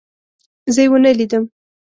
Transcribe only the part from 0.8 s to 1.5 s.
يې ونه لیدم.